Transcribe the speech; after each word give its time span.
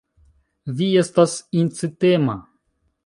Vi 0.79 0.87
estas 1.01 1.35
incitema. 1.65 2.39